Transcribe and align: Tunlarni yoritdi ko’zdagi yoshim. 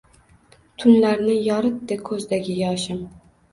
Tunlarni 0.83 1.35
yoritdi 1.49 2.01
ko’zdagi 2.11 2.59
yoshim. 2.65 3.07